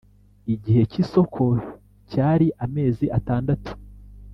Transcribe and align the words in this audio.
Igihe 0.53 0.81
cy 0.91 0.97
‘isoko 1.03 1.43
cyari 2.09 2.47
amezi 2.65 3.05
atandatu. 3.17 3.71